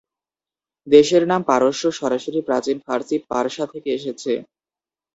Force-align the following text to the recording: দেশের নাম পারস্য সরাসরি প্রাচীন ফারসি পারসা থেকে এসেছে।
দেশের 0.87 1.23
নাম 1.31 1.41
পারস্য 1.49 1.83
সরাসরি 1.99 2.39
প্রাচীন 2.47 2.77
ফারসি 2.85 3.17
পারসা 3.31 3.63
থেকে 3.73 3.89
এসেছে। 3.93 4.33